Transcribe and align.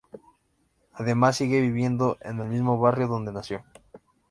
Además 0.93 1.35
sigue 1.37 1.61
viviendo 1.61 2.17
en 2.21 2.39
el 2.39 2.47
mismo 2.47 2.79
barrio 2.79 3.07
donde 3.07 3.31
nació. 3.31 3.61